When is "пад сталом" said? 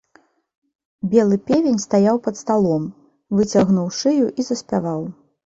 2.29-2.83